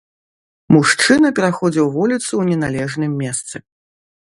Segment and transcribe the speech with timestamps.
[0.75, 3.55] Мужчына пераходзіў вуліцу ў неналежным месцы.